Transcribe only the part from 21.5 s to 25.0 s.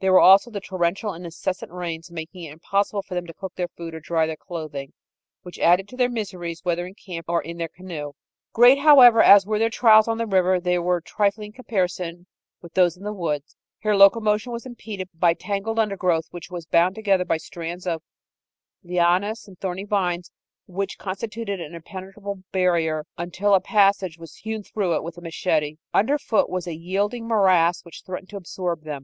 an impenetrable barrier until a passage was hewn through